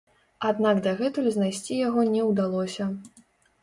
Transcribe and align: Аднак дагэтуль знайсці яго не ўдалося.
Аднак 0.51 0.81
дагэтуль 0.87 1.29
знайсці 1.37 1.81
яго 1.87 2.09
не 2.13 2.29
ўдалося. 2.33 2.93